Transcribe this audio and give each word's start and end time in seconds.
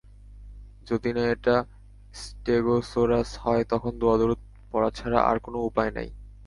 যদি 0.87 1.09
না 1.13 1.23
এটা 1.31 1.55
স্টেগোসোরাস 2.13 3.29
হয়, 3.37 3.63
তখন 3.63 3.91
দোয়া-দরুদ 3.99 4.39
পড়া 4.71 4.89
ছাড়া 4.89 5.19
আর 5.21 5.37
কোনো 5.39 5.57
উপায় 5.59 5.91
নাই। 5.91 6.09